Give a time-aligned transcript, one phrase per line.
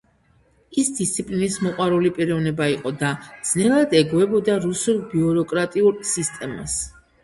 [0.83, 3.13] ის დისციპლინის მოყვარული პიროვნება იყო და
[3.53, 6.85] ძნელად ეგუებოდა რუსულ ბიუროკრატიულ სისტემას.